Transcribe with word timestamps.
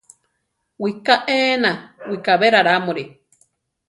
Wiká 0.81 1.15
éena, 1.35 1.71
wikábe 2.09 2.47
rarámuri. 2.53 3.03